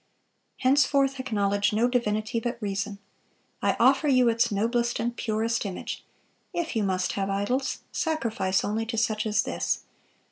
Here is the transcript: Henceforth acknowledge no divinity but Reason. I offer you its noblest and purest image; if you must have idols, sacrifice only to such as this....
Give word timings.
Henceforth 0.61 1.19
acknowledge 1.19 1.73
no 1.73 1.87
divinity 1.87 2.39
but 2.39 2.59
Reason. 2.59 2.97
I 3.61 3.75
offer 3.79 4.07
you 4.07 4.29
its 4.29 4.51
noblest 4.51 4.99
and 4.99 5.15
purest 5.15 5.63
image; 5.63 6.03
if 6.55 6.75
you 6.75 6.81
must 6.81 7.11
have 7.11 7.29
idols, 7.29 7.81
sacrifice 7.91 8.65
only 8.65 8.87
to 8.87 8.97
such 8.97 9.27
as 9.27 9.43
this.... 9.43 9.81